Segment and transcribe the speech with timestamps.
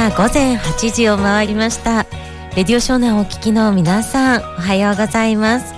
[0.00, 2.06] は午前8時を回りました。
[2.56, 5.74] レディオ湘南をお聞きの皆さんおはようございます。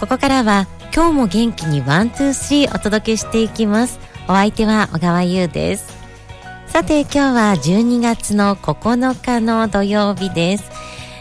[0.00, 4.00] ここからは今日も元気に one、two、three お届けしていきます。
[4.24, 5.96] お相手は小川優です。
[6.66, 10.68] さて今日は12月の9日の土曜日です。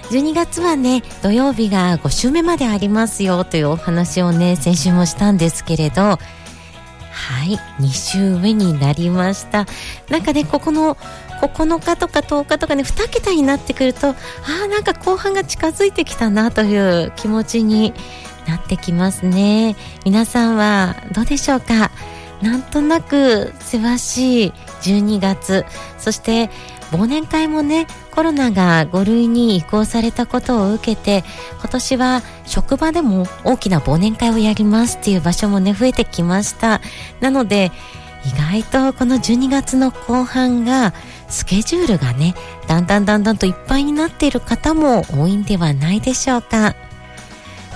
[0.10, 6.18] 12月はね土曜日が5週目までありますよというお話をね先週もしたんですけれど。
[7.16, 9.66] はい2週目になりました。
[10.10, 10.98] なんかねここの
[11.42, 14.14] 9日とか10日とかね2桁になってくるとあ
[14.66, 17.94] あなんか後半が近づいてきたなという気持ちに
[18.48, 19.76] なってきますね。
[20.06, 21.92] 皆さんはどうでしょうか？
[22.42, 25.66] なんとなくせわしい12月。
[25.98, 26.50] そして
[26.92, 31.24] 忘年会もねコロナが5類に移行されたことを受けて
[31.60, 36.82] 今年は職場でも大きな忘年会をやりますっていう場所もね増えてきました
[37.22, 37.72] なので
[38.24, 40.94] 意外とこの12月の後半が
[41.36, 42.34] スケジュールがね
[42.68, 46.76] だんだんだんだんといっぱいになっている方も多いんではないでしょうか。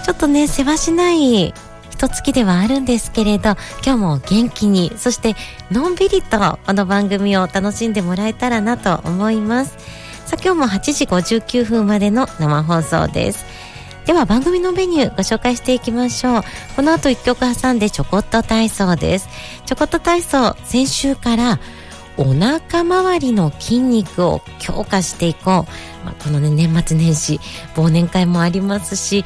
[0.05, 1.53] ちょっとねせわしない
[1.91, 5.35] 一月ではあるんですけれど今日も元気にそして
[5.69, 9.75] のんびりとこの番組を楽しんでもらえたらなと思います。
[10.25, 13.45] さあ今日も8時59分までの生放送です。
[14.05, 16.43] では番組のメニューご紹介していきましょう。
[16.77, 19.27] この後1曲挟んでちょこっと体操です。
[19.65, 21.59] ちょこっと体操先週から
[22.19, 27.39] お腹周りの筋肉を強化していこう、まあ、このね年末年始
[27.75, 29.23] 忘年会もありますし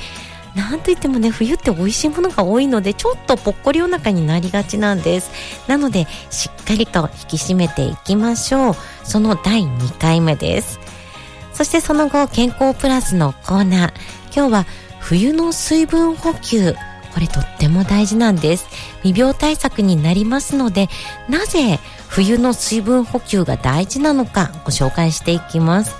[0.56, 5.32] なんといってもね冬って美味しいものが多いのでちょっとぽっこりお腹になりがちなんです。
[5.68, 8.76] なのでしっかりと引き締めていきましょう。
[9.04, 10.80] その第2回目です。
[11.54, 13.94] そしてその後健康プラスのコーナー。
[14.36, 14.66] 今日は
[15.00, 16.76] 冬の水分補給。
[17.14, 18.68] これとっても大事なんです。
[19.04, 20.90] 未病対策になりますので
[21.30, 25.96] なぜ冬の水分補給が大事なのかご紹介していきます。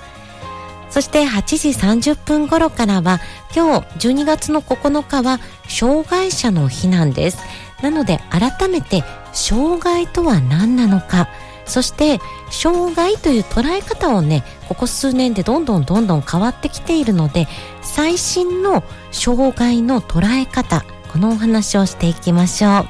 [0.90, 3.18] そして8時30分頃からは
[3.54, 7.38] 今日12月の9日は障害者の日なんです。
[7.82, 9.02] なので改めて
[9.32, 11.28] 障害とは何なのか。
[11.66, 12.20] そして
[12.50, 17.48] 障害という捉え方をねここ数年でどんどんどんどん変わってきているので
[17.82, 22.88] 最新の障害の捉え方このお話をしていきましょう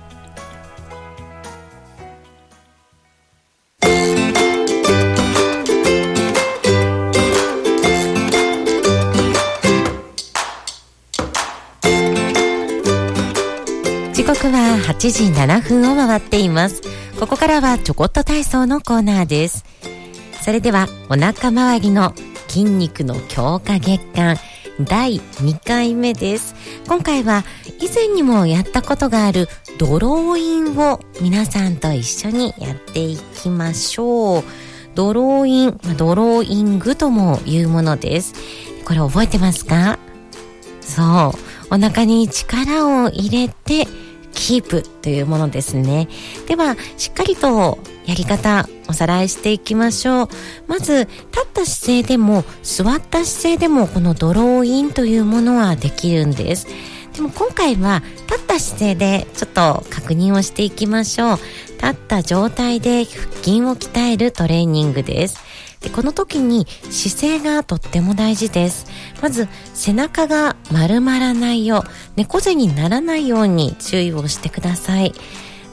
[14.19, 16.81] 時刻は8時7分を回っています。
[17.22, 19.63] ここからはちょこっと体操のコーナーです。
[20.41, 22.13] それではお腹周りの
[22.50, 24.35] 筋肉の強化月間
[24.81, 26.53] 第2回目です。
[26.85, 27.46] 今回は
[27.80, 29.47] 以前にもやったことがある
[29.78, 34.44] ドローインを皆さんと一緒にやっていきましょう。
[34.96, 38.34] ドローイン、ドローイングともいうものです。
[38.84, 39.97] これ覚えてますか？
[40.81, 41.48] そう。
[41.72, 43.88] お腹に力を入れて
[44.34, 46.07] キープというものですね。
[46.47, 50.30] では、しっかりとやり方おさらいしていきましょう。
[50.68, 56.68] まず、立った姿勢でも座った姿勢でもこのドローインというものはできるんです。
[57.13, 61.38] でも今回は立った姿勢でちょっと確認をしていきましょう。
[61.81, 65.49] 立った状態で腹筋を鍛えるトレーニングです。
[65.81, 68.87] でこの時に姿勢がとっても大事です。
[69.21, 75.13] まず背中が丸まらないよう猫背にならないように注意をしてください。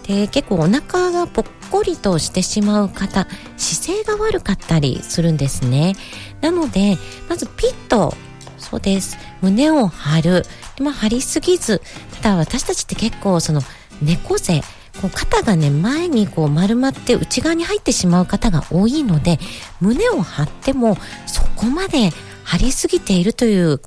[0.04, 3.26] で結構お腹がぽっこりとしてしまう方
[3.56, 5.94] 姿勢が悪かったりするんですね。
[6.40, 6.96] なので
[7.28, 8.14] まずピッと
[8.58, 9.18] そうです。
[9.42, 10.44] 胸を張る。
[10.80, 11.82] まあ張りすぎず
[12.22, 13.62] ただ私たちって結構その
[14.02, 14.62] 猫背
[15.00, 19.38] こう肩がね前にこう丸まって内側に入ってしまう方が多いので
[19.80, 20.96] 胸を張っても
[21.26, 22.10] そこまで
[22.44, 23.80] 張りすぎているという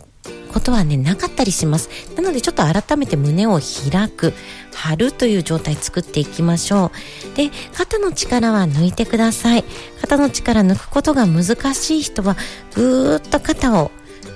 [0.52, 1.90] ことはねなかったりします。
[2.16, 4.34] なのでちょっと改めて胸を開く
[4.74, 6.92] 張るという状態作っていきましょ
[7.34, 7.38] う。
[7.38, 9.64] で肩の力は抜いてください。
[10.02, 12.36] 肩の力抜くことが難しい人は
[12.76, 13.92] ぐーっと肩を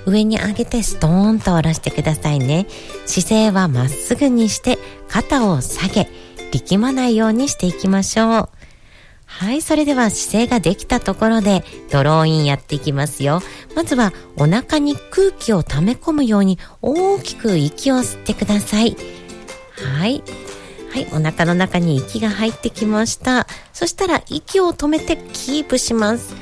[0.06, 2.66] 上に上げてストーンと下ろしてくださいね。
[3.06, 4.78] 姿勢はまっすぐにして
[5.08, 6.08] 肩を下げ。
[6.54, 8.48] 力まないようにしていきましょう。
[9.26, 13.40] はいそれでは姿勢ができたところでドローインやっていきますよ。
[13.74, 18.96] まずはお腹に空気を溜め込むように大きく息を吸ってください。
[19.98, 20.22] はい。
[20.90, 23.48] はいお腹の中に息が入ってきました。
[23.72, 26.36] そしたら息を止めてキープします。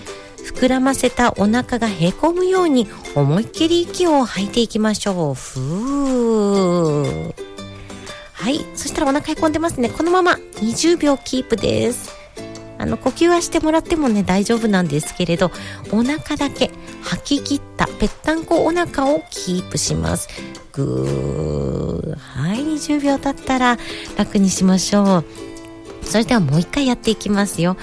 [0.54, 5.34] 膨らませたお腹がへこむように思いっきり息を吐いていきましょう。
[5.34, 7.51] ふー。
[8.42, 8.58] はい。
[8.74, 9.88] そしたらお腹へこんでますね。
[9.88, 12.10] このまま20秒キープです。
[12.76, 15.52] あの呼吸はしてもらってもね大丈夫なんですけれど
[15.92, 16.72] お腹だけ
[17.02, 20.28] 吐き切ったぺったんこお腹をキープします。
[20.72, 22.16] ぐー。
[22.16, 22.64] はい。
[22.64, 23.78] 20秒経ったら
[24.16, 25.24] 楽にしましょう。
[26.04, 27.76] それではもう一回やっていきますよ。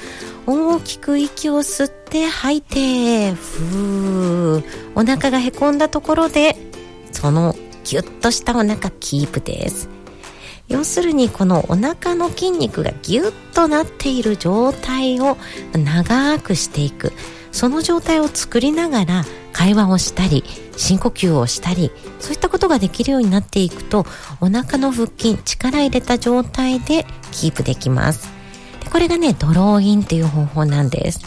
[0.46, 4.64] 大きく息を吸って吐いてふー。
[4.96, 6.58] お腹がへこんだところで
[7.14, 9.99] そのギュッとしたお腹キープです。
[10.70, 15.38] 要するにこのお腹の筋肉がギュッとなっている状態を
[15.74, 17.12] 長くしていく。
[17.52, 20.44] その状態を作りながら会話をしたり
[20.78, 24.06] 深呼吸をしたりそういったことができるようになっていくと
[24.40, 28.30] お腹の腹筋力入れた状態でキープできます。
[28.84, 31.22] でこれがねドローインという方法なんです。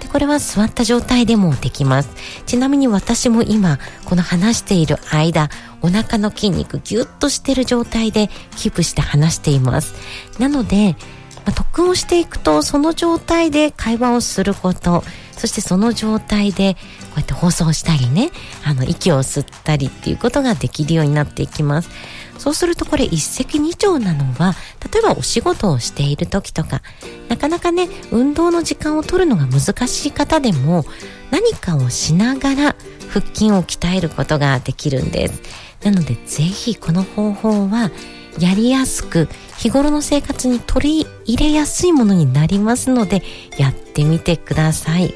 [0.00, 2.10] でこれは座った状態でもできます。
[2.46, 5.48] ちなみに私も今この話している間
[5.82, 9.94] お腹の筋肉ギュッとしてる状態でキープして話しています。
[10.38, 10.96] なので、
[11.44, 15.02] まあ、特訓をしていくとその状態で会話をすること
[15.32, 16.80] そしてその状態でこ
[17.16, 18.30] うやって放送したりね
[18.64, 21.90] あの息を吸ったりっていうことができるようになっていきます。
[22.38, 24.54] そうするとこれ一石二鳥なのは
[24.92, 26.82] 例えばお仕事をしている時とか
[27.28, 30.84] なかなかね運動の時間を取るのが難しい方でも
[31.30, 32.76] 何かをしながら
[33.08, 35.67] 腹筋を鍛えることができるんです。
[35.82, 37.90] なのでぜひこの方法は
[38.38, 39.28] やりやすく
[39.58, 43.22] 日頃の生活に取り入れやすいものになりますので
[43.56, 45.14] やってみてください。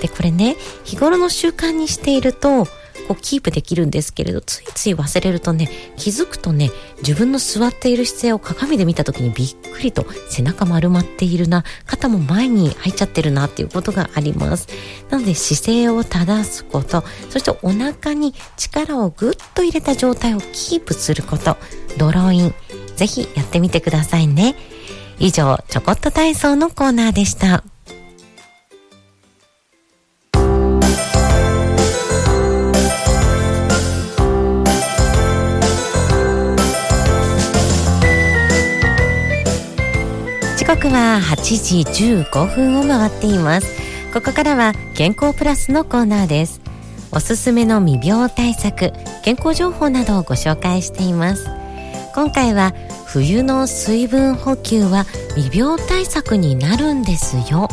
[0.00, 2.66] でこれね日頃の習慣にしていると
[3.08, 14.68] こうキープできるんですけれどついつい忘れるとね気づくとね自分の座っている姿勢を鏡で見た時にびっくりと背中丸まっているな肩も前に入っちゃってるなっていうことがあります。
[15.10, 21.56] なので姿勢を正すことそしてお腹に力をぐっと入れた状態をキープすること
[21.98, 22.54] ドローイン。
[22.96, 24.54] ぜひやってみてくださいね。
[25.18, 27.64] 以上ちょこっと体操のコーナーでした。
[40.76, 43.66] 刻は8時15分を回っています。
[44.14, 46.62] ここからは健康プラスのコーナーです。
[47.10, 48.90] おすすめの未病対策
[49.22, 51.46] 健康情報などをご紹介しています。
[52.14, 52.72] 今回は
[53.04, 55.04] 冬の水分補給は
[55.36, 57.68] 未病対策になるんですよ。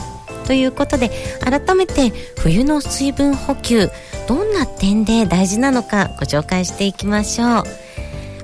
[0.45, 1.09] ということで
[1.39, 3.89] 改めて冬の水分補給
[4.27, 7.63] どんな点で大事なのかご紹介していきましょう。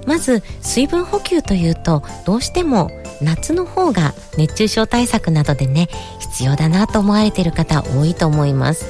[0.05, 2.89] まず水分補給というとどうしても
[3.21, 5.89] 夏の方が熱中症対策などでね
[6.19, 8.85] 必要だなと思われている方多いと思います。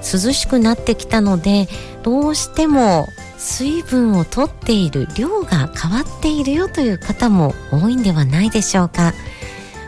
[0.00, 1.66] 涼しくなってきたので
[2.02, 9.12] どうしても水分をとっている量が変わっているよという方も多いんではないでしょうか。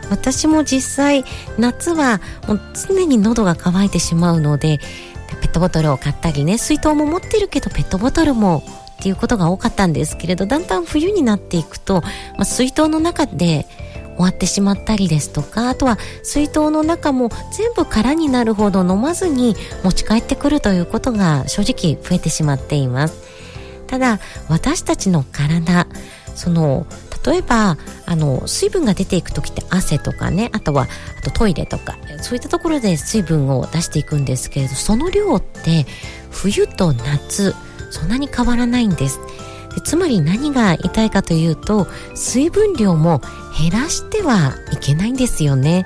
[0.09, 1.23] 私も実際
[1.57, 4.79] 夏はもう常に喉が渇いてしまうので
[5.39, 8.61] ペットボトルを買ったりね水筒も持ってるけどペットボトルも
[9.01, 13.65] っていうことが多かったんですけれどだんだん冬になっていくと、まあ、水筒の中で
[14.15, 23.23] 終わってしまったりですとかあとは水筒の中も全部空になるほど飲まずに持ち帰ってくるということが正直増えてしまっています。
[23.87, 25.87] ただ私たちの体
[26.35, 26.85] その
[27.25, 35.85] 例えばあの水分が出ていく時って汗とかねあとはあとトイレとかそういったところで水分を出していくんですけれどその量って
[36.29, 37.55] 冬と夏
[37.91, 39.19] そんなに変わらないんです。
[39.75, 43.21] でつまり何が痛いたいかというと水分量も
[43.57, 45.85] 減らしてはいけないんですよね。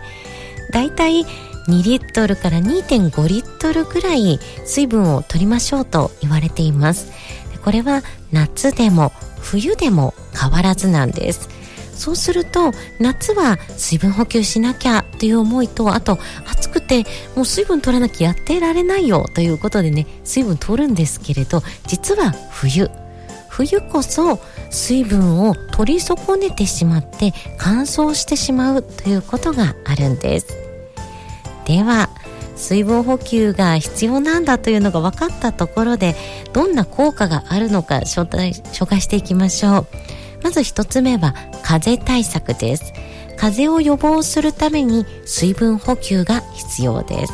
[0.71, 1.25] だいたい
[1.67, 7.11] 2リットルから2.5リットルぐらい水分を取りましょうと言われています。
[7.63, 11.49] これは夏でも冬でも変わらずなんです。
[11.95, 22.89] そうすると夏は水分補給しなきゃという思いとあと暑くてもう水分取らなきゃやってられないよということでね水分取るんですけれど実は冬。
[23.47, 30.47] 冬こそ水分を取り損ねてしまって乾燥してしまうということがあるんです。
[31.65, 32.09] では
[32.57, 36.15] 水分補給が必要なんだというのが分かったところで
[36.51, 39.87] どんな効果があるのか紹介していきましょう。
[40.45, 41.33] まず一つ目は
[41.63, 42.93] 風邪対策です。
[43.35, 47.33] 風邪を予防するために水分補給が必要です。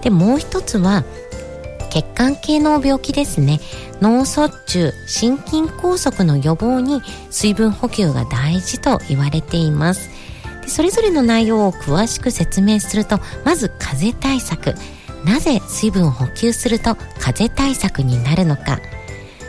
[0.00, 1.04] でもう一つは
[1.90, 3.60] 血管系の病気ですね。
[4.00, 10.08] 脳卒中心筋梗塞の予防に水分補給が大事と言われています。
[10.62, 14.74] でそれぞれの内容を詳しく説明するとまず風邪対策。
[15.26, 18.80] なぜ水分を補給すると風邪対策になるのか。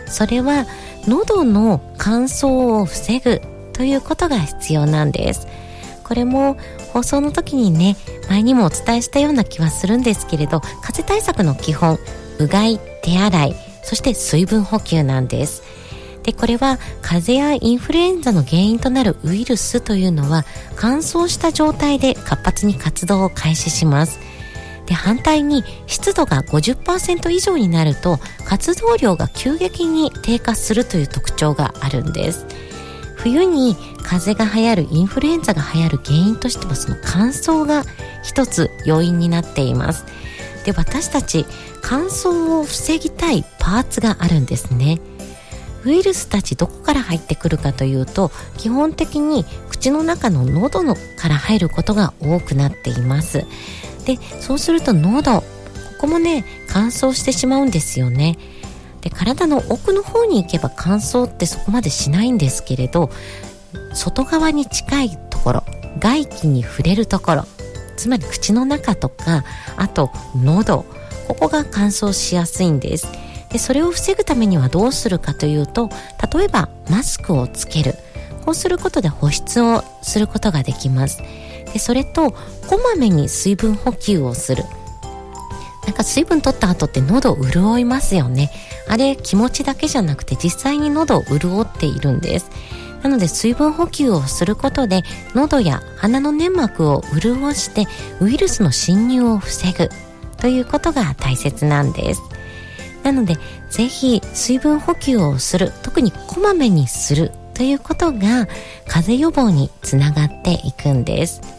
[0.08, 0.66] それは
[1.08, 3.42] 喉の乾燥を防ぐ
[3.74, 5.48] ということが必要なんです。
[6.04, 6.58] これも
[6.94, 7.96] 放送の時にね
[8.30, 12.00] 前にもお伝えしたような気はするんですけれど風邪対策の基本
[12.40, 15.64] うがい手洗いそして水分補給なんです。
[16.24, 20.44] でこれは風邪やインフルエンザの原因となるウイルスというのは
[20.76, 24.20] 乾燥した状態で活発に活動を開始します。
[24.88, 32.46] で反対に湿度が50%以上になると活動量が急激に低下するという特徴があるんです。
[33.16, 37.84] 冬に風邪が流行るインフルエンザが流行る原因としてはその乾燥が
[38.24, 40.06] 一つ要因になっています。
[40.64, 41.46] で私たち
[41.82, 45.00] 乾燥を防ぎたいパーツがあるんですね。
[45.84, 53.46] ウイルスたちどこから入ってくるかというと基本的に口の中の喉のから入ることが多くなっています。
[54.08, 55.44] でそうすると喉こ
[56.02, 58.38] こもね乾燥してしまうんですよね。
[59.02, 63.12] で体の奥の方に行けば乾燥ってそこまでしないんですけれど
[63.94, 65.64] 外側に近いところ
[66.00, 67.44] 外気に触れるところ
[67.96, 69.44] つまり口の中とか
[69.76, 70.86] あと喉
[71.28, 73.08] ここが乾燥しやすいんです。
[73.50, 75.90] でそれを防ぐためにはどうするかというと
[76.34, 77.96] 例えばマスクをつける。
[78.46, 81.22] こうすることで保湿をすることができます。
[81.74, 82.38] でそれとこ
[82.84, 84.64] まめに水分補給をする。
[85.86, 88.52] なんか水分取った後って喉を潤いますよね。
[88.90, 92.50] あれ気持ちだけじゃなくて実際に喉を潤っているんです。
[93.04, 97.88] なので水分補給をすることで喉や鼻の粘膜を潤して
[98.20, 99.90] ウイルスの侵入を防ぐ。
[100.38, 102.22] ということが大切なんです。
[103.04, 103.38] なので
[103.70, 105.72] ぜひ水分補給をする。
[105.84, 107.32] 特にこまめにする。
[107.54, 108.48] ということが
[108.88, 111.57] 風邪予防につながっていくんです。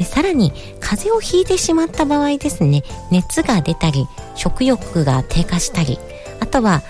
[0.00, 5.98] でさらに風邪をひいてしまった場合ですね熱が出たり食欲が低下したり
[6.40, 6.80] あとは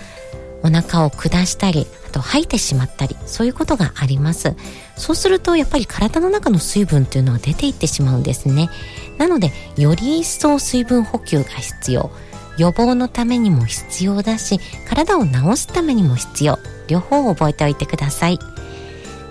[0.63, 4.55] お腹を下したりあと吐いてしまったりそういうことがあります。
[4.95, 8.69] そうするとやっぱり体の中の水分というのは出ていってしまうんですね。
[9.17, 12.11] なのでより一層水分補給が必要。
[12.57, 16.59] 予防のためにも必要だし体を治すためにも必要。
[16.87, 18.39] 両方覚えておいてください。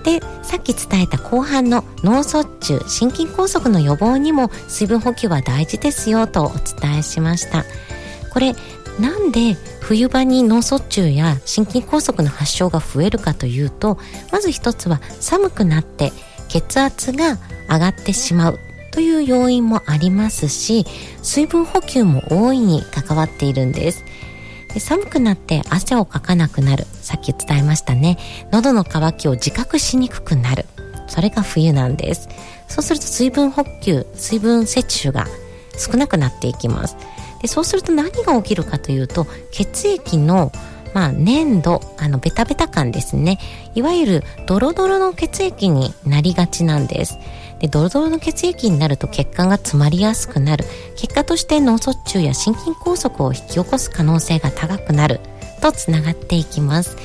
[0.05, 7.65] でさっき伝えた後半の脳卒中心筋梗塞の予防にも水分補給は大事ですよとお伝えしました。
[8.33, 8.55] これ
[8.99, 13.99] なんで冬場に脳卒中や心筋梗塞の発症が増えるかというと
[14.31, 16.13] まず一つは寒くなって
[16.49, 17.39] 血圧が
[17.69, 18.59] 上がってしまう
[18.93, 20.85] という要因もありますし
[21.23, 24.05] 水分補給も大いに関わっているんです。
[24.79, 26.87] 寒くなって汗をかかなくなる。
[27.03, 28.19] さっき伝えましたね。
[28.53, 30.67] 喉の渇きを自覚しにくくなる。
[31.09, 32.29] それが冬なんです。
[32.69, 35.27] そうすると水分補給水分摂取が
[35.77, 36.97] 少なくなっていきます。
[37.43, 40.53] でそうすると何が起きるかというと血液の
[40.93, 43.39] まあ、粘度あのベタベタ感ですね。
[43.75, 47.19] いわゆるドロドロの血液になりがちなんです。
[47.61, 50.65] でドロドロの血液になると血管が詰まりやすくなる。
[50.97, 55.21] 結果として脳卒中や心筋梗塞を引き起こす可能性が高くなる。
[55.61, 56.97] とつながっていきます。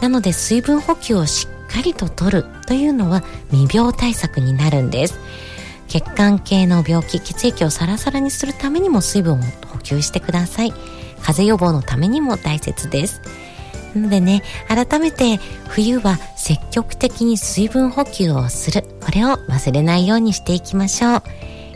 [0.00, 5.18] なので水分補給をしっかりととるというのは未病対策になるんです。
[5.88, 10.72] 血管系の病気血液をサラサラにするためにも水分を補給してください。
[11.20, 13.20] 風邪予防のためにも大切です。
[13.94, 18.84] なのでね、改めて冬は積極的に水分補給をする。
[19.04, 21.22] これを忘れないようにしていきましょう。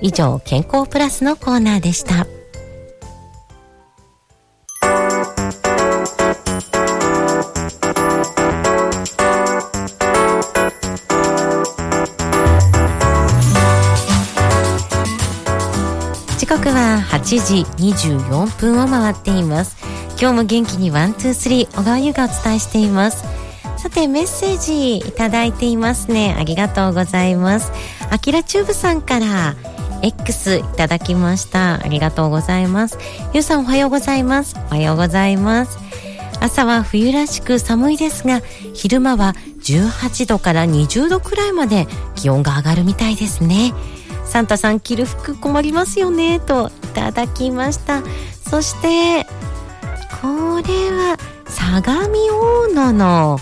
[0.01, 2.27] 以上、健康プラスのコーナーでした。
[17.03, 19.77] 8時24分を回っています。
[20.21, 23.25] 今日も元気に one、two、three、小川優がお伝えしています。
[23.77, 26.37] さて、メッセージいただいていますね。
[26.39, 27.73] ありがとうございます。
[28.11, 29.57] あきらチューブさんから、
[30.03, 31.75] X いただきました。
[31.75, 32.99] ありがとうございます。
[33.33, 34.57] ゆうさんおはようございます。
[34.71, 35.79] おはようございます。
[36.41, 38.43] 朝は冬らしく寒いですが、
[38.75, 43.73] 昼間は18度から20度くらいまで気温が上がるみたいですね。
[44.33, 48.03] サンタさん着る服困りますよね、といただきました。
[48.49, 49.27] そして、
[50.23, 53.39] これは相模大野の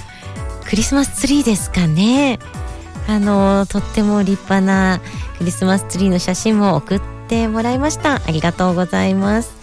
[0.68, 2.40] クリスマスツリーですかね。
[3.06, 5.00] あのとっても立派な
[5.38, 8.16] クリスマスツリーの写真も送ってもらいました。
[8.16, 9.54] ありがとうございます。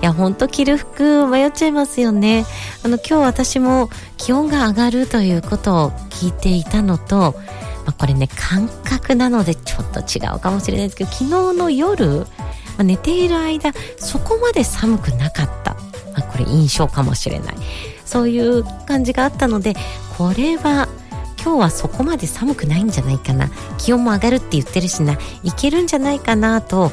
[0.00, 2.46] いやほんと着る服迷っちゃいますよね。
[2.84, 7.34] あの今日私も気温が上がるということを聞いていたのと、
[7.90, 12.24] まあ、これね感覚なのでちょっと違うかもしれないですけど昨日の夜、ま
[12.78, 15.74] あ、寝ている間そこまで寒くなかった、
[16.12, 17.56] まあ、これ印象かもしれない。
[18.04, 19.74] そういう感じがあったので
[20.18, 20.88] これは
[21.40, 23.50] 今日はそこまで寒くないんじゃないかな。
[23.78, 25.18] 気温も上がるって言ってるしな。
[25.42, 26.92] いけるんじゃないかなと。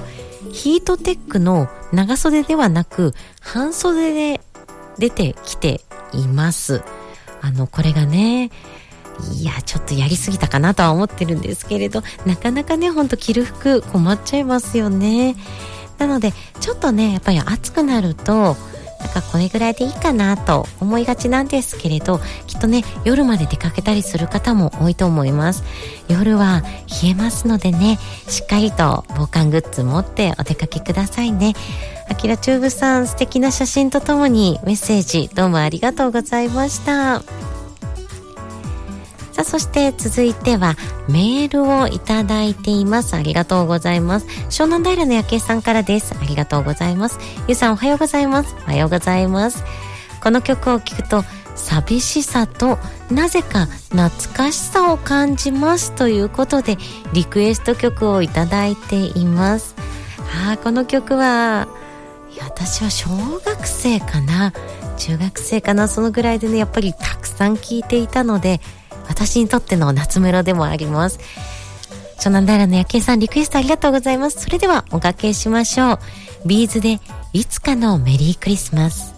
[0.51, 4.41] ヒートテックの長袖ではなく半袖で
[4.97, 5.81] 出てきて
[6.13, 6.81] います。
[7.41, 8.49] あのこれがね
[9.33, 15.35] いやちょっとやりすぎたかなとは思ってるんですけれどなかなかねほんと着る服困っちゃいますよね。
[15.97, 25.63] なのでちょっとねやっぱり暑くなるとなんかこれぐらいでいいかなと思いがちなんですけれどきっとね夜まで出かけたりする方も多いと思います。
[26.07, 26.63] 夜は
[27.01, 31.53] 冷えますのでねしっかりと防寒グッズ持ってお出かけくださいね。
[32.09, 37.46] あきらチューブさん素敵な写真とともにメッセージどうもありがとうございました。
[39.37, 40.75] さあ、そして続いては
[41.07, 43.13] メールをいただいています。
[43.15, 44.25] ありがとうございます。
[44.49, 46.15] 湘南平の夜景さんからです。
[46.19, 47.19] ありがとうございます。
[47.47, 48.55] ゆうさんおはようございます。
[48.65, 49.63] おはようございます。
[50.23, 51.23] この曲を聴くと
[51.55, 52.79] 寂しさと
[53.11, 56.77] なぜか懐かしさを感じますということで
[57.13, 59.75] リクエスト曲をいただいています。
[60.47, 61.67] ああ、この曲は、
[62.39, 63.07] 私は小
[63.45, 64.51] 学生かな
[64.97, 68.59] 中学生かなそのぐらいでね、やっぱりたくさん聴いていたので、
[69.07, 71.19] 私にとっての夏メロでもあります。
[72.19, 74.41] 湘南平の夜景さんリクエストありがとうございます。
[74.41, 75.99] それではおかけしましょう。
[76.45, 76.99] ビーズで
[77.33, 79.16] いつかのメリークリスマス。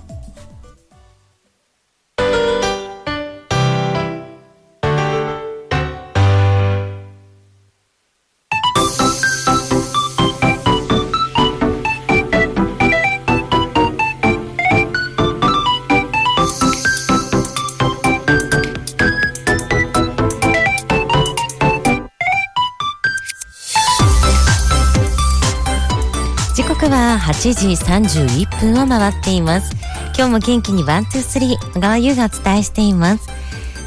[27.39, 29.71] 8時31分を回っています。
[30.13, 33.29] 今日も元気に one two three 小川優がお伝えしています。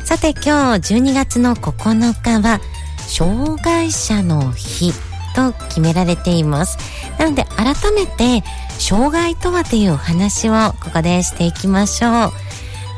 [0.07, 2.61] さて今日12月の9日は
[2.97, 4.95] 障害者の日
[5.37, 6.79] と決められています。
[7.19, 8.43] なので改めて
[8.79, 12.33] 障害とはというお話をここでしていきましょう。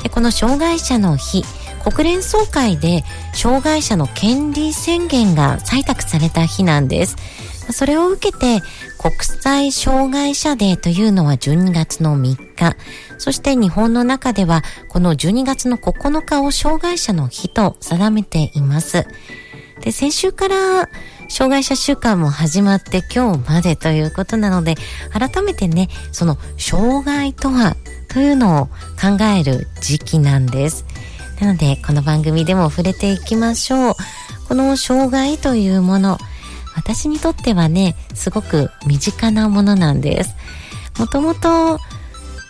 [0.05, 1.45] でこの障害者の日
[1.83, 3.03] 国連総会で
[3.35, 7.17] 障害者の権利宣言が採択された日なんです。
[7.71, 8.63] それを受けて
[8.99, 12.77] 国際障害者デーというのは12月の3日、
[13.19, 19.07] そして日本の中ではこの12月の9日を障害者の日と定めています。
[19.81, 20.89] で、先週から
[21.29, 24.77] 障害者週間も始まって今日までということなので、
[25.13, 27.77] 改めてね、その障害とは
[28.09, 30.85] というのを考える時期なんです。
[31.41, 33.95] なので、この番組でも触れていきましょう。
[34.49, 36.19] この障害というもの、
[36.75, 40.35] 私にとってはね、すごく身近なものなんです。
[40.99, 41.79] もともと、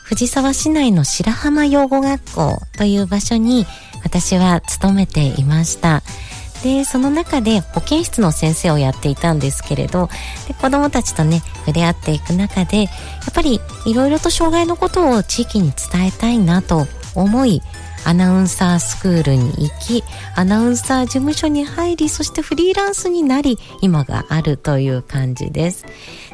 [0.04, 3.66] 藤沢市内の白浜養護学校という場所に
[4.04, 6.02] 私は勤めていました。
[6.62, 10.08] で、その中で保健室の先生をやっていたんですけれど、
[10.46, 12.90] で子供たちとね、触れ合っていく中で、や
[13.30, 17.62] っぱりいろいろと障害のことを地域に伝えたいなと思い、
[18.04, 20.04] アナウンサースクールに行き
[20.36, 25.84] アナウンサー事務所に入りそしてフリーランスになり今があるという感じです。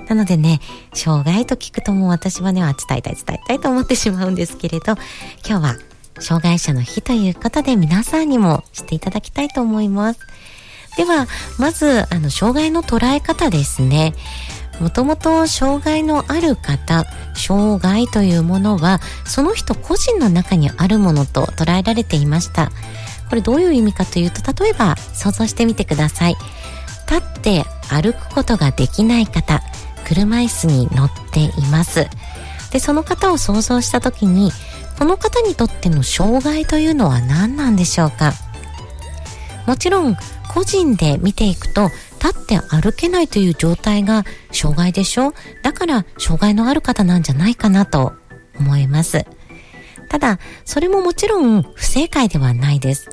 [0.08, 0.60] なのでね
[0.92, 4.94] 障害と聞くともう私はね伝えたい伝えたいと思ってしまうんですけれど
[5.46, 5.76] 今日は
[6.18, 10.20] 障害者の日ということで皆さんにも知っていただきたいと思います。
[10.96, 11.26] では
[11.58, 14.12] まずあの障害の捉え方ですね。
[14.80, 22.72] もともと障害のある方、障害というものは、その人個人の中にあるものと捉えられていました。
[23.28, 26.36] これどういう意味かというと、例えば想像してみてください。
[27.08, 29.62] 立って歩くことができない方、
[30.06, 32.08] 車椅子に乗っています。
[32.72, 34.50] で、その方を想像した時に、
[34.98, 38.32] この方にとっての障害というのは何なんでしょうか？
[39.66, 40.16] もちろん
[40.48, 41.90] 個人で見ていくと
[42.22, 45.32] 立って歩けないという状態が障害でしょ？
[45.62, 48.12] だから障害のある方なんじゃないかなと
[48.58, 49.24] 思います。
[50.08, 53.08] ただ、それももちろん不正解ではないです。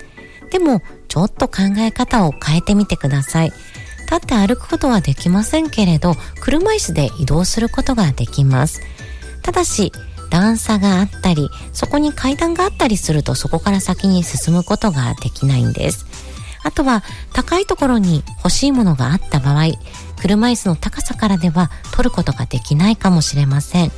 [0.51, 3.51] でも、ちょっと考え方を変えてみてください。
[4.09, 8.81] 立って歩くことはできませんけれど、車椅子で移動することができます。
[9.43, 9.91] ただし、
[10.29, 16.05] 段差があったり、そこに階段があったりするとそこから先に進むことができないんです。
[16.67, 17.01] あとは
[17.31, 19.71] 高いところに欲しいものがあった場合、
[20.21, 23.91] 車椅子の高さからでは取ることができないかもしれません。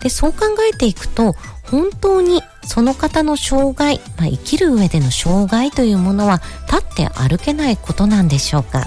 [0.00, 1.34] で、そう考えていくと、
[1.64, 8.86] 本当にその方の障害、まあ、生きる上での障害というものは立って歩けないことなんでしょうか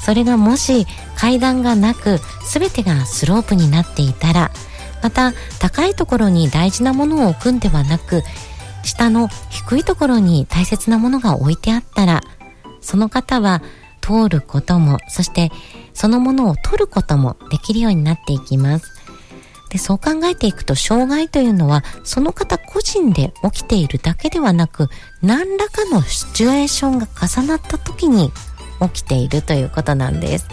[0.00, 0.86] それがもし
[1.16, 2.18] 階段がなく
[2.52, 4.50] 全てがスロープになっていたら
[5.04, 8.22] また高いところに大事なものを置くんではなく
[8.86, 12.22] 下の低いところに大切なものが置いてあったら
[12.80, 13.62] その方は
[14.00, 15.50] 通ることもそして
[15.92, 18.96] そのものを取ることもできるようになっていきます
[19.70, 24.88] でそう考えていくと障害というのはその方個人で起きているだけではなく
[25.22, 28.30] 何らかのシチュエーションが重なった時に
[28.80, 30.48] 起きているということなんです。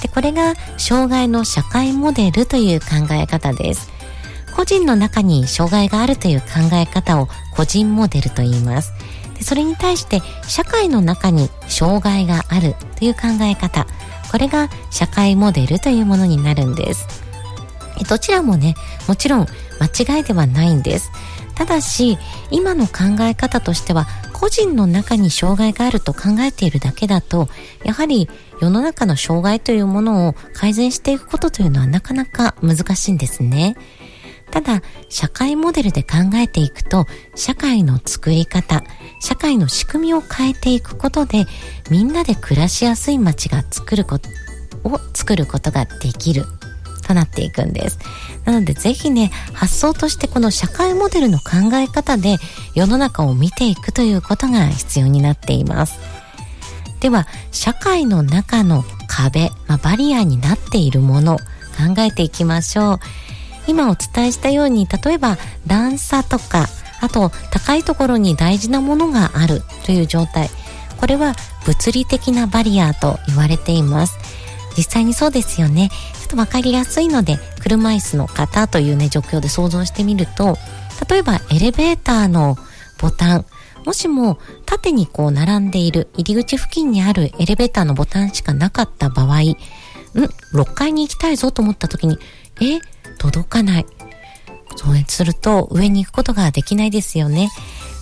[0.00, 3.89] でこれが障害の社会モデルという考え方です。
[4.60, 8.92] 個人の中に障害があるという考え方を個人モデルと言います。
[9.38, 13.86] でそれに対して社会の中に障害があるという考え方、
[14.30, 17.06] これが社会モデルというものになるんです。
[18.06, 18.74] どちらもね、
[19.08, 19.46] もちろん
[19.80, 21.10] 間違いではないんです。
[21.54, 22.18] ただし、
[22.50, 27.48] 今の考え方としては、個人の中に障害があると考えているだけだと、
[27.82, 28.28] やはり
[28.60, 33.74] 世の中の障害というものを改善していくことというのはなかなか難しいんですね。
[34.50, 38.82] ただ、社会モデルで考えていくと、社会の作り方、
[39.20, 41.46] 社会の仕組みを変えていくことで、
[41.90, 44.28] みんなで暮らしやすい街が作ること、
[44.84, 46.44] を作ることができる
[47.06, 47.98] となっていくんです。
[48.44, 52.38] なのでぜひね、発想としてこの社会モデルの考え方で
[52.74, 55.98] 世の中を見ていくということが必要になっています。
[57.00, 63.00] では、社会の中の壁、まあ、バリアになっているもの、考えていきましょう。
[63.70, 66.66] 今お伝えしたように、例えば段差とか、
[67.00, 70.50] あと高いところに大事なものがあるという状態。
[70.98, 74.18] これは物理的なバリアと言われています。
[74.76, 75.88] 実際にそうですよね。
[76.20, 80.58] ちょっとわかりやすいので、車椅子の方というね、状況で想像してみると、
[81.08, 82.56] 例えばエレベーターの
[83.00, 83.46] ボタン、
[83.86, 89.56] もしも縦にこう並んでいる入り口付近にあるエレベーターのボタンしかなかった場合、ん
[90.54, 92.18] ?6 階に行きたいぞと思った時に、
[92.60, 92.80] え
[93.20, 93.86] 届かない。
[94.76, 97.50] そうすると上に行くことができないですよね。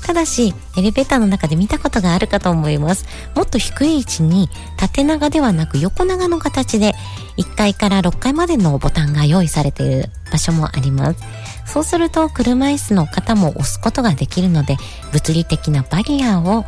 [0.06, 3.04] ただし、エレベーターの中で見たことがあるかと思います。
[3.34, 6.94] もっと低い位置に縦長ではなく横長の形で
[7.36, 11.20] 1階から6階までのボタンが用意されている場所もあります。
[11.66, 14.76] そうすると車椅子の方も押すことができるので
[15.12, 16.64] 物理的なバリアを、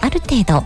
[0.00, 0.64] ある程度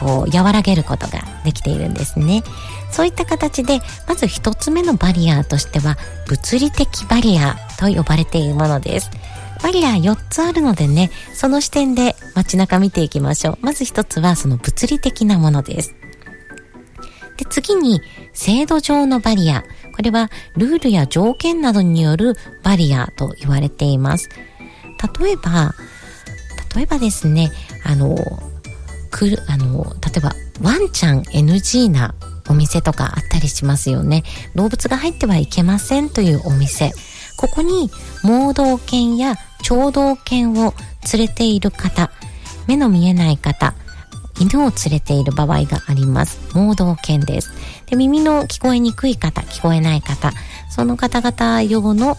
[0.00, 2.42] こう和らげることができているんですね。
[2.90, 9.10] そういった形でまず一つ目のバリアとしては物理的バリアと呼ばれているものです。
[9.62, 13.58] バリア4つあるのでね、その視点で街中見ていきましょう。
[13.60, 15.94] まず1つはその物理的なものです。
[17.36, 18.00] で、次に、
[18.32, 19.64] 制度上のバリア。
[19.94, 24.28] これは、ルールや条件などによるバリアと言われています。
[25.20, 25.74] 例えば、
[26.74, 27.50] 例えばですね、
[27.84, 28.16] あの、
[29.10, 32.14] くる、あの、例えば、ワンちゃん NG な
[32.48, 34.24] お店とかあったりしますよね。
[34.54, 36.92] 動物が入ってはいけませんというお店。
[37.36, 37.90] ここに
[38.24, 40.74] 盲導犬や聴導犬を
[41.12, 42.10] 連れている方、
[42.66, 43.74] 目の見えない方、
[44.40, 46.38] 犬を連れている場合があります。
[46.54, 47.52] 盲導犬です。
[47.86, 50.32] で耳の聞こえにくい方、聞こえない方、
[50.70, 52.16] その方々用の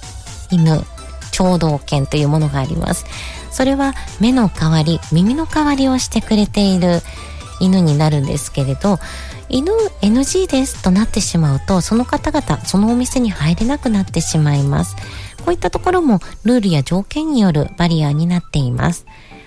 [0.51, 0.83] 犬、
[1.31, 3.05] 聴導犬というものがあります。
[3.51, 7.01] それは目の代わり、耳の代わりをしてくれている
[7.59, 8.99] 犬になるんですけれど、
[9.49, 14.95] 犬 NG ですとなってしまうとその方々そのお店に入れなくなってしまいます。
[15.39, 19.05] こういったところもルールや条件によるバリアになっています。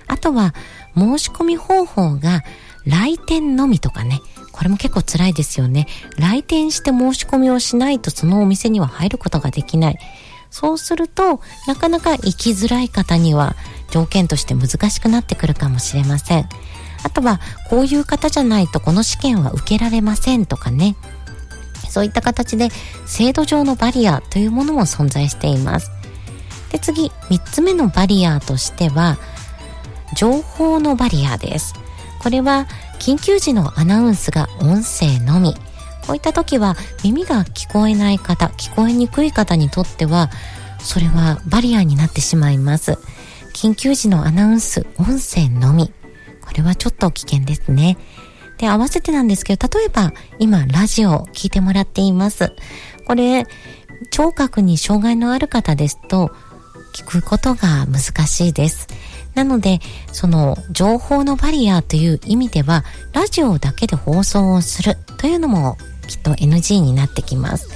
[0.08, 0.54] あとは
[0.96, 2.42] 申し込み方法が
[2.84, 4.20] 来店のみとかね。
[4.50, 5.86] これも結構辛いですよね。
[6.18, 9.98] 来店して申し込みをしないとそのお店には入ることができない。
[10.52, 13.56] そうするとなかなか行きづらい方には
[13.90, 16.48] 条件として難しくなってくるかもしれません
[17.02, 20.96] あとは、こういう方じゃないとこの試験は受けられませんとかね。
[21.88, 22.70] そういった形で
[23.06, 25.90] 制度上のバリアというものも存在しています。
[26.70, 29.18] で、次、3つ目のバリアとしては、
[30.14, 31.74] 情報のバリアです。
[32.22, 32.66] これは、
[32.98, 35.54] 緊急時のアナウンスが音声のみ。
[36.06, 40.30] こういった時は耳が聞こえない方、聞こえにくい方にとっては、
[40.78, 42.98] それはバリアになってしまいます。
[43.54, 45.92] 緊急時のアナウンス、音声のみ。
[46.40, 47.96] これはちょっと危険ですね。
[48.58, 52.52] で、合わせてなんですけど、例えば今ラジオを聞いてもらっています。
[53.06, 53.46] これ、
[54.10, 56.30] 聴覚に障害のある方ですと、
[56.94, 58.88] 聞くことが難しいです。
[59.34, 59.80] なので、
[60.12, 65.78] その情報のバリアという意味では、ラジオだけで放送をするというのも
[66.12, 67.68] きっと NG になってきます。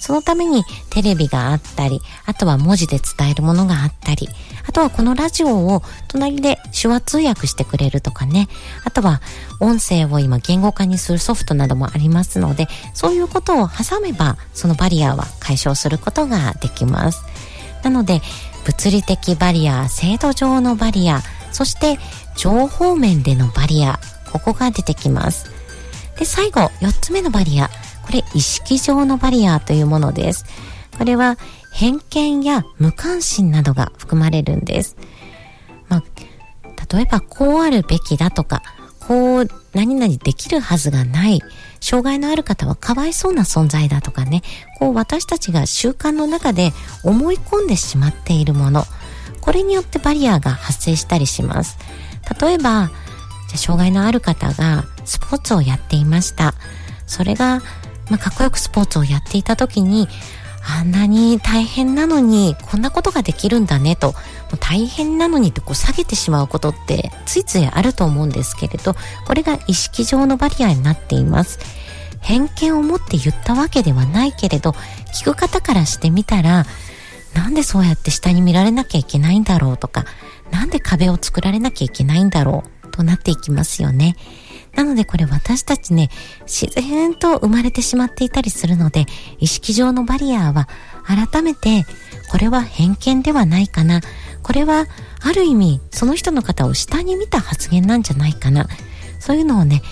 [0.00, 4.28] そのためにテレビがあったり、あとは文字で伝えるものがあったり、
[4.66, 8.48] あとはこのラジオを隣で手話通訳してくれるとかね、
[8.84, 9.20] あとは
[9.60, 17.22] 音声を今言語化にするソフトなどもありますので、そういうことを挟めば、そのバリアは解消することができます。
[17.84, 18.22] なので、
[18.64, 21.20] 物理的バリア、制度上のバリア、
[21.52, 22.00] そして
[22.36, 24.00] 情報面でのバリア、
[24.32, 25.51] ここが出てきます。
[26.18, 27.68] で、最後、4つ目のバリア。
[28.04, 30.44] これ、意識上のバリアというものです。
[30.98, 31.38] これは、
[31.72, 34.96] 偏見や無関心などが含まれるんです。
[35.88, 36.04] まあ、
[36.94, 38.62] 例えば、こうあるべきだとか、
[39.06, 41.40] こう、何々できるはずがない。
[41.82, 44.42] 障害のある方はかわいそうな存在だとかね、
[44.78, 46.72] こう私たちが習慣の中で
[47.02, 48.84] 思い込んでしまっているもの、
[49.40, 51.76] これによってバリアが発生したりします。
[52.40, 52.90] 例えば、
[53.48, 56.54] じゃ障害のある方がスポーツをやっていました。
[57.06, 57.62] それが、
[58.10, 60.08] まあ、かっこよくスポーツをやっていた時に、
[60.64, 64.18] あんなに大変なのにこんなことができるんだねと、も
[64.54, 68.94] う大変なのにってこう下げてしまうことってついついあると思うんですけれど、
[69.26, 71.58] これが意識上のバリアになっています。
[72.20, 74.70] 偏見を持って言ったわけではないけれど、
[75.12, 76.64] 聞く方からしてみたら、
[77.34, 80.04] なんでそうやって下に見られなきゃいけないんだろうとか、
[80.52, 84.16] なんで壁を作られなきゃいけないんだろうとなっていきますよね。
[84.74, 86.10] なのでこれ私たちね、
[86.46, 89.06] 自然と生まれてしまっていたりするので、
[89.38, 90.68] 意識上のバリアは
[91.04, 91.84] 改めて、
[92.30, 94.00] これは偏見ではないかな。
[94.42, 94.86] これは
[95.20, 98.66] ある意味その人の方を下に見た発言なんじゃないかな。
[99.18, 99.82] そういうのをね、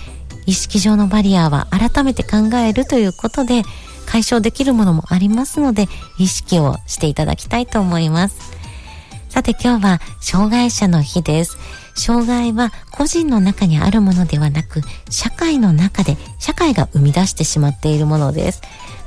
[0.45, 3.63] 意識上のバリアは改めて考えるということで
[4.05, 8.51] 解消できるものもありますので意識をしていただきたいと思います。
[9.29, 11.57] さて今日は障害者の日です。
[11.95, 18.61] 障害は個人の中にあるものではなく、社会の中で社会が生み出してしまっているものです。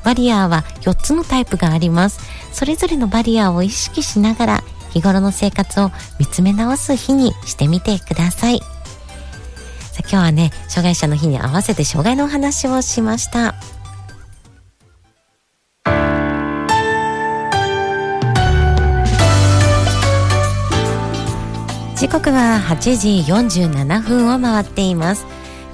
[0.05, 2.21] バリアーは4つのタイプがあります。
[2.53, 8.61] それぞれのバリアを意識しながら、日頃の生活を見つめ直す日にしてみてください。
[8.61, 13.55] さ今日はね、障害者の日に合わせて障害のお話をしました。
[22.55, 25.27] は8時47分を回っています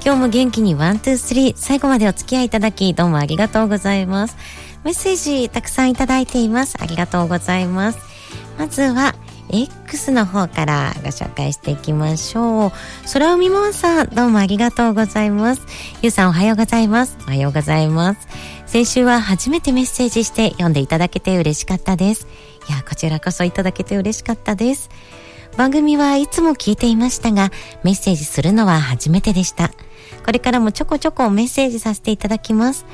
[0.03, 4.37] 今日も元気に one、two、three 最後までお付き合いいただきどうもありがとうございます
[4.83, 7.99] メッセージたくさんいただいていますありがとうございます
[8.57, 9.15] まずは
[9.51, 12.73] X の方からご紹介していきましょう。
[13.13, 15.63] 空海もんさん、どうもありがとうございます。
[16.03, 17.19] ゆうさんおはようございます。
[17.27, 18.29] おはようございます。
[18.67, 22.29] 先週は初めてメッセージして読んでいただけて嬉しかったです。
[22.69, 24.89] いや、こちらこそいただけて嬉しかったです。
[25.57, 27.51] 番組はいつも聞いていましたが、
[27.83, 29.71] メッセージするのは初めてでした。
[30.25, 32.87] これからもちょこちょこメッセージさせていただきます。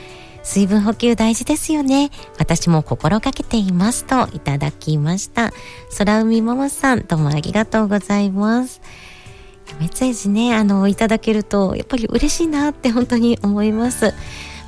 [0.43, 2.11] 水分補給大事ですよね。
[2.39, 5.53] 私も心がけていますといただきました。
[5.99, 8.81] 空海ママさん、どうもありがとうございます。
[9.81, 14.15] メッセージね、あの、いただけると、やっぱり嬉しいなって本当に思います。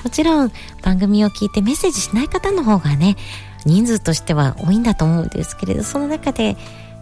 [0.02, 3.16] もちろん、番組を聞いてメッセージしない方の方がね、
[3.64, 6.56] 人数としては多いんだと思うんですけれど、その中で、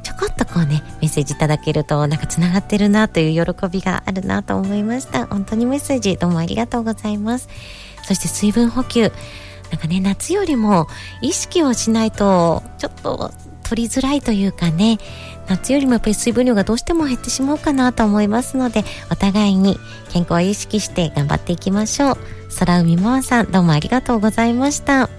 [0.07, 5.27] ちょこっとこうね、メッセージいただけると、なんか繋がってるなという喜びがあるなと思いました。
[5.27, 7.49] 本当にメッセージどうもありがとうございます。
[8.05, 9.11] そして水分補給。
[9.73, 10.87] なんかね、夏よりも
[11.23, 13.33] 意識をしないと、ちょっと
[13.65, 14.99] 取りづらいというかね、
[15.49, 19.77] 夏よりもやっぱり水分量がどうしても減ってしまうかなと思いますので、お互いに
[20.13, 22.19] 健康を意識して頑張っていきましょう。
[22.61, 25.11] 空海もんさん、どうもありがとうございました。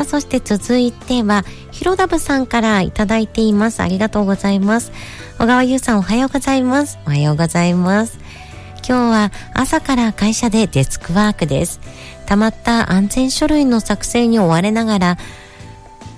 [0.00, 3.82] さあ、そして続いては、ひろだぶさんからいただいています。
[3.82, 4.92] ありがとうございます。
[5.38, 6.98] 小川優さんおはようございます。
[7.04, 8.18] おはようございます。
[8.76, 11.80] 今日は朝から会社でデスクワークです。
[12.24, 15.18] 溜まった安全書類の作成に追われながら、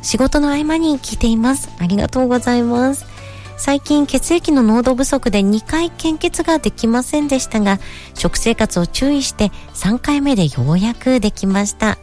[0.01, 1.69] 仕事の合間に聞いています。
[1.81, 3.05] ありがとうございます。
[3.57, 7.81] 最近血液の濃度不足で2回献血ができませんでしたが、
[8.15, 11.99] 食生活を注意して3回目でようやくできました。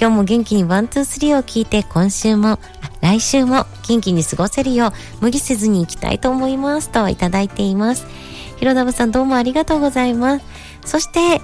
[0.00, 2.58] 今日も元気に one、two、three を聞いて今週も、
[3.02, 8.06] 来週も元気に過ごせるよう無理せずに行きたいと思いますといただいています。
[8.56, 10.46] ひろだぶさんどうもありがとうございます。
[10.86, 11.42] そして、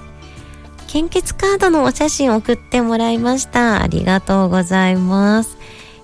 [0.87, 3.83] 献血カードのお写真を送ってもらいました。
[3.83, 5.59] ありがとうございます。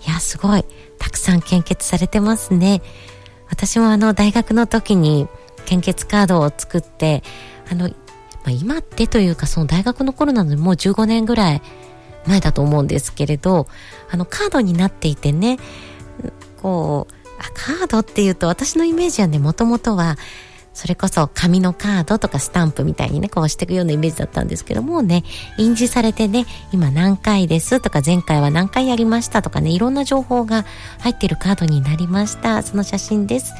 [0.06, 0.64] いや、すごい。
[1.00, 2.84] たくさん献血されてますね。
[3.50, 5.28] 私もあの、大学の時に
[5.66, 7.24] 献血カードを作って、
[7.72, 7.96] あの、ま
[8.50, 11.62] あ、今ってというかその大学の頃なのでもう15年ぐらい
[12.28, 13.68] 前だと思うんですけれど、
[14.10, 15.58] あのカードになっていてね、
[16.62, 20.18] こうあ、カードっていうと私のイメージはねもともとは
[20.74, 25.24] それこそ紙のカードとかスタンプみたいにね、こうしていくようなイメージだったんですけどもね、
[25.60, 30.66] 印字されてね、今何回ですとか前回は何回やりましたとかね、いろんな情報が
[31.00, 32.64] 入ってるカードになりました。
[32.64, 33.54] その写真です。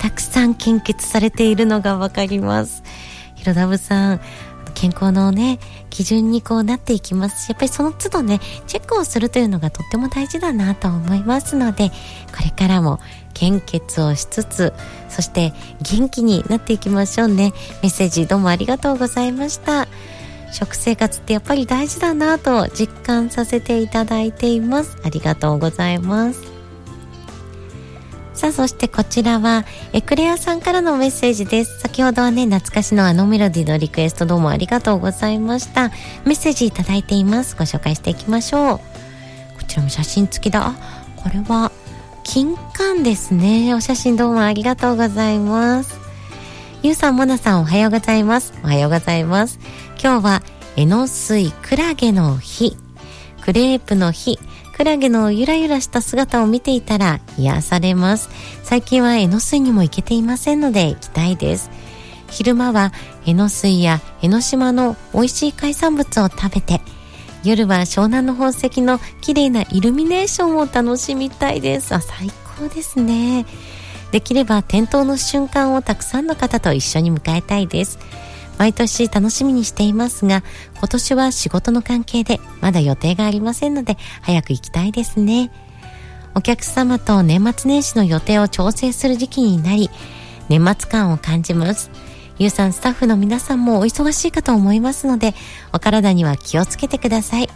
[0.00, 2.82] たくさん献血されているのがわかります。
[3.36, 4.20] ひろだぶさん、
[4.74, 11.90] 健康のね、基準にこうなっていきますし、やっぱりその都度ね、チェックをするというのがとっても大事だなと思いますので、
[12.34, 13.00] これからも
[13.34, 14.72] 献血をしつつ、
[15.08, 17.52] そして元気になっていきましょうね。
[17.82, 19.88] メッセージどうもありがとうございました。
[20.52, 24.96] 食生活ってやっぱり大事だなと実感させていただいています。
[25.04, 26.49] ありがとうございます。
[28.32, 31.80] さあ、そしてこちらは、エクレアさんからのメッセージです。
[31.80, 35.88] 先ほどはね、懐かしのあのメロディのリクエストどうもありがとうございました。
[36.24, 37.56] メッセージいただいています。
[37.56, 38.78] ご紹介していきましょう。
[38.78, 38.82] こ
[39.66, 40.68] ちらも写真付きだ。
[40.68, 40.74] あ、
[41.16, 41.72] これは、
[42.22, 43.74] 金柑ですね。
[43.74, 45.98] お写真どうもありがとうございます。
[46.82, 48.54] ゆうさん、もなさんおはようございます。
[48.62, 49.58] おはようございます。
[50.02, 50.42] 今日は、
[50.76, 52.76] えのすいクラゲの日、
[53.42, 54.38] クレープの日、
[54.80, 58.30] クラゲのゆらゆらした姿を見ていたら癒されます。
[58.62, 61.70] 最近は江ノ水にも行けていませんので行きたいです。
[62.30, 62.90] 昼間は
[63.26, 66.80] 江ノ水や江ノ島の美味しい海産物を食べて、
[67.44, 71.94] 夜は湘南の宝石の綺麗なイルミネーションを楽しみたいです。
[71.94, 73.44] あ、最高ですね。
[74.12, 77.98] できれば点灯の瞬間をたくさんの方と一緒に迎えたいです。
[78.60, 80.44] 毎年楽しみにしていますが、
[80.76, 85.50] 今年は仕事の関係でまだ予定がありませんので、早く行きたいですね。
[86.34, 89.88] お客様と年末年始の予定を調整する時期になり、
[90.50, 91.90] 年末感を感じます。
[92.38, 95.34] ゆうさんスタッフの皆さんもお忙しいかと思いますので、
[95.72, 97.48] お体には気をつけてください。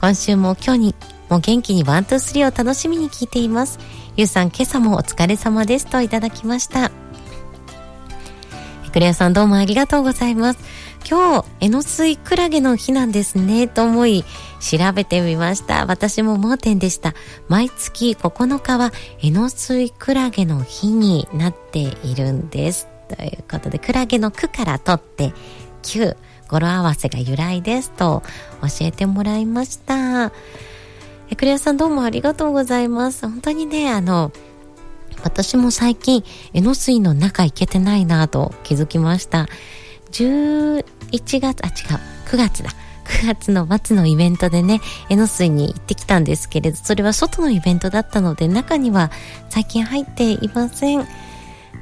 [0.00, 0.94] 今週も今日
[1.28, 3.80] も元気に one、two、three を楽しみに聞いています。
[4.16, 6.92] ゆうさん今朝もお疲れ様ですといただきました。
[8.96, 10.58] クレアさんどうもありがとうございます。
[11.06, 14.24] 今日、えのすいクラゲの日なんですね、と思い、
[14.58, 15.84] 調べてみました。
[15.84, 17.12] 私も盲点でした。
[17.46, 22.88] 毎月9日は、えのすいクラゲの日になっているんです。
[23.14, 25.34] ということで、クラゲの句から取って、
[25.82, 26.16] 9、
[26.48, 28.22] 語呂合わせが由来ですと
[28.62, 30.32] 教えてもらいました。
[31.36, 33.28] クレアさんどうもありがとうございます。
[33.28, 34.32] 本当にね、あの、
[35.22, 39.48] 私も最近、えのすいの中行けてないなぁと気づきました。
[40.12, 40.84] 11
[41.40, 42.70] 月、あ、違う、9月だ。
[43.06, 49.10] 9月の末のイベントでね、えのすいに行ってきたんですけれど、それは外のイベントだったので、中には
[49.48, 51.06] 最近入っていません。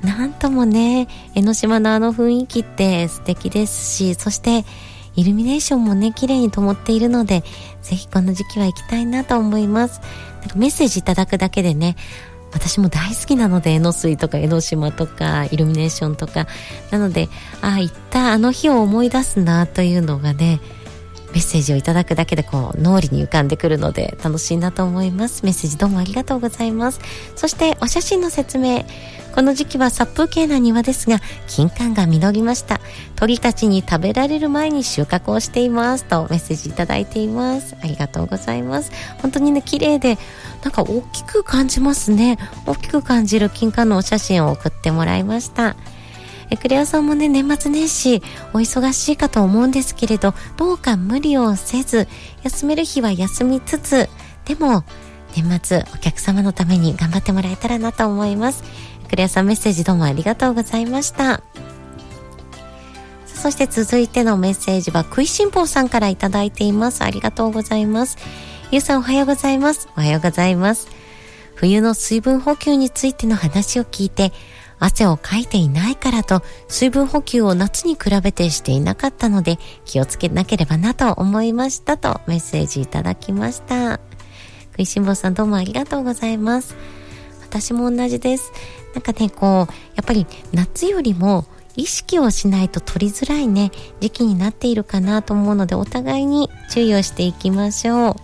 [0.02, 4.64] なんともね、江ノ島のあの雰囲気って素敵ですし、そして、
[5.16, 7.44] イルミネーションもね、綺麗に灯っているので、
[7.82, 10.00] ぜひこの時期は行きたいなと思います。
[10.40, 11.96] なんかメッセージいただくだけでね、
[12.54, 16.46] 私も大好きなので江ノ水とか江ノ島とかイルミネーションとか。
[16.90, 17.28] なので
[17.60, 20.60] ああ行ったあの日を思い出すなというのがね
[21.32, 25.44] メッセージをいただくだけでこう脳裏に浮かんでくるので楽しいなと思います。
[25.44, 27.00] メッセージどうもありがとうございます。
[27.34, 28.84] そしてお写真の説明。
[29.34, 31.18] この時期は殺風景な庭ですが
[31.48, 32.80] 金柑が実りました。
[33.16, 37.76] 鳥たちに食べられる前に収穫をしていますとメッセージいただいています。
[37.82, 38.92] ありがとうございます。
[39.20, 40.18] 本当にね綺麗で
[40.62, 42.38] なんか大きく感じますね。
[42.64, 45.74] 大きく感じる金柑のお写真を送ってもらいました。
[46.50, 52.06] えクレアさんもね、年末年始お忙しいかと思うんですけれど、どうか無理をせず、
[52.42, 54.08] 休める日は休みつつ、
[54.44, 54.84] でも、
[55.34, 58.62] 年末お客様のために頑張ってもらえたらなと思います。
[59.04, 61.42] クレアさんメッセージどうもありがとうございました。
[63.26, 67.02] そして続いてのメッセージは、食いしん坊さんからいただいています。
[67.02, 68.16] ありがとうございます。
[68.70, 69.88] ゆうさんおはようございます。
[69.96, 70.88] おはようございます。
[71.54, 74.32] 冬の水分補給についての話を聞いて、
[74.78, 84.00] 汗をかいていないからと水分補給を夏に比べてしていなかったので気をつけなければなと思いましたとメッセージいただきました。
[84.72, 86.74] 食いしん坊さんどうもありがとうございます。
[87.42, 88.52] 私も同じです。
[88.94, 93.70] なんかね、こう、やっぱり夏よりも意識をしないと取りづらいね、
[94.00, 98.16] 時期になっているかなと思うのでお互いに注意をしていきましょう。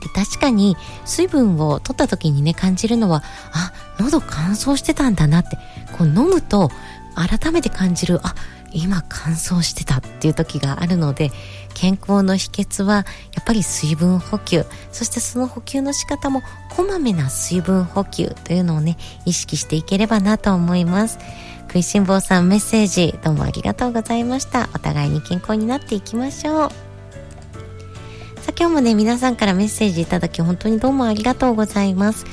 [0.00, 3.22] で確かに水分を取った時にね感じるのは
[3.52, 5.58] あ喉乾燥してたんだなって
[5.96, 6.70] こう飲むと
[7.16, 8.34] 改めて感じるあ
[8.72, 11.32] 今乾燥してたっていう時があるので
[11.80, 13.04] 健康の秘訣はや
[13.40, 14.64] っぱり水分補給。
[14.90, 16.42] そしてその補給の仕方も
[16.74, 21.20] こまめな水分補給というのをね意識していければなと思います。
[21.68, 24.68] 食いしん坊さんメッセージどうもありがとうございました。
[24.74, 26.70] お互いに健康になっていきましょう。
[28.40, 32.26] さあ今日もね皆さんからメッセージいただき本当にどうもありがとうございます。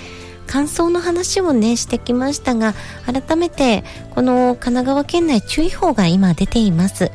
[0.47, 2.73] 乾燥の話をねしてきましたが
[3.05, 3.83] 改めて
[4.15, 7.11] この神奈川県内注意報が今出ています。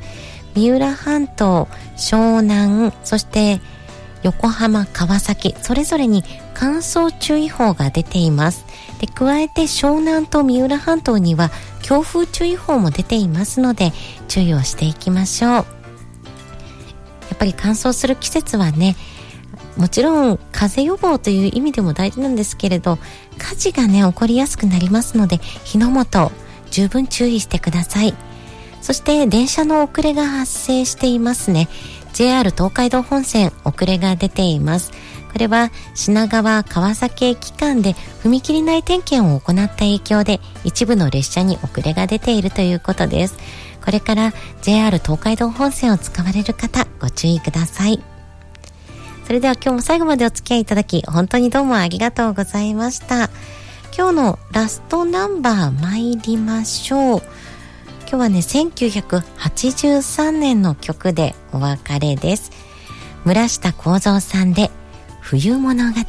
[0.54, 3.60] 三浦半島湘南そして
[4.22, 6.24] 横浜川崎それぞれに
[6.54, 8.66] 乾燥注意報が出ています。
[9.00, 11.50] で加えて湘南と三浦半島には
[11.82, 13.92] 強風注意報も出ていますので
[14.28, 15.52] 注意をしていきましょう。
[15.52, 15.62] や
[17.34, 18.96] っぱり乾燥する季節はね
[19.78, 22.98] もちろん風邪予防という意味でも大事なんですけれど
[23.38, 26.30] 火事がね起こりやすくなりますので火の元
[26.70, 28.14] 十分注意してください。
[28.80, 31.68] そして電車の遅れが発生していますね。
[32.12, 34.92] JR 東海道本線遅れが出ています。
[35.32, 43.36] これは品川川崎駅間で踏切内点検を行った影響で一部の列車に遅れが出ているということです。
[43.84, 48.02] これから JR 東海道本線を使われる方ご注意ください。
[49.26, 53.30] それでは今日も最後までお付き合いいただき本当にどうもありがとうございました。
[53.96, 57.22] 今日のラストナンバー参りましょう。
[58.10, 62.50] 今日はね1983年の曲でお別れです。
[63.24, 64.72] 村下幸三さんで
[65.20, 66.00] 冬物語。